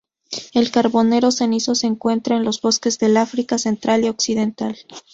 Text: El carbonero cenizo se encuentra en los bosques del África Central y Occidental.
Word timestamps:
El 0.53 0.71
carbonero 0.71 1.29
cenizo 1.31 1.75
se 1.75 1.85
encuentra 1.85 2.35
en 2.35 2.43
los 2.43 2.59
bosques 2.59 2.97
del 2.97 3.17
África 3.17 3.59
Central 3.59 4.03
y 4.03 4.09
Occidental. 4.09 4.75